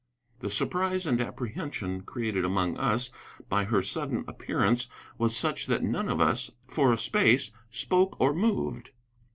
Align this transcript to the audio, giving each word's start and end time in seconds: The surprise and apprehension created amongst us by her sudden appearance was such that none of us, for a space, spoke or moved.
The 0.39 0.49
surprise 0.49 1.05
and 1.05 1.21
apprehension 1.21 2.01
created 2.01 2.43
amongst 2.43 2.79
us 2.81 3.11
by 3.49 3.65
her 3.65 3.83
sudden 3.83 4.25
appearance 4.27 4.87
was 5.19 5.37
such 5.37 5.67
that 5.67 5.83
none 5.83 6.09
of 6.09 6.19
us, 6.19 6.49
for 6.67 6.91
a 6.91 6.97
space, 6.97 7.51
spoke 7.69 8.19
or 8.19 8.33
moved. 8.33 8.89